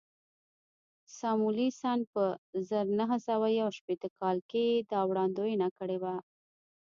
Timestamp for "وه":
6.03-6.15